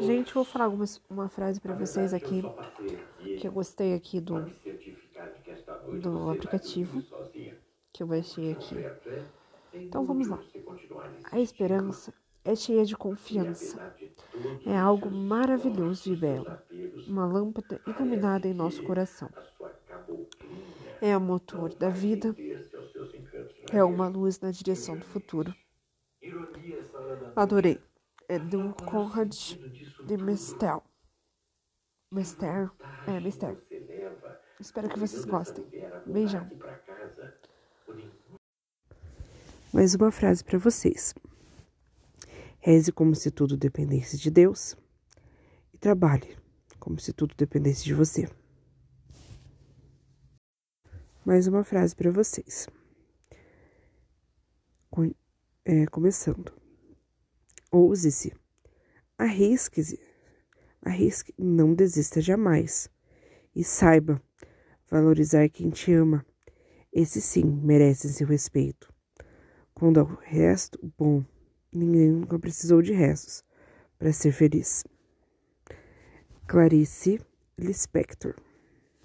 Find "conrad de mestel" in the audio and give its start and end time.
28.74-30.82